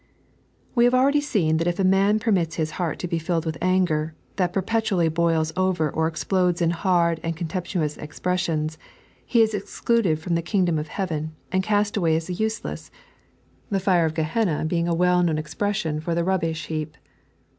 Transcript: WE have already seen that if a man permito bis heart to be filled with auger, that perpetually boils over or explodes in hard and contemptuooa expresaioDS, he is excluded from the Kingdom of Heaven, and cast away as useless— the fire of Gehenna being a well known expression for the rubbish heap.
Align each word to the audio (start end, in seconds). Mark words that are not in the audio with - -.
WE 0.73 0.83
have 0.85 0.95
already 0.95 1.21
seen 1.21 1.57
that 1.57 1.67
if 1.67 1.77
a 1.77 1.83
man 1.83 2.17
permito 2.19 2.57
bis 2.57 2.71
heart 2.71 2.97
to 2.97 3.07
be 3.07 3.19
filled 3.19 3.45
with 3.45 3.55
auger, 3.63 4.15
that 4.37 4.51
perpetually 4.51 5.09
boils 5.09 5.53
over 5.55 5.91
or 5.91 6.07
explodes 6.07 6.59
in 6.59 6.71
hard 6.71 7.19
and 7.21 7.37
contemptuooa 7.37 7.99
expresaioDS, 8.01 8.77
he 9.23 9.43
is 9.43 9.53
excluded 9.53 10.17
from 10.17 10.33
the 10.33 10.41
Kingdom 10.41 10.79
of 10.79 10.87
Heaven, 10.87 11.35
and 11.51 11.61
cast 11.61 11.97
away 11.97 12.15
as 12.15 12.39
useless— 12.39 12.89
the 13.69 13.79
fire 13.79 14.07
of 14.07 14.15
Gehenna 14.15 14.65
being 14.65 14.87
a 14.87 14.95
well 14.95 15.21
known 15.21 15.37
expression 15.37 15.99
for 15.99 16.15
the 16.15 16.23
rubbish 16.23 16.65
heap. 16.65 16.97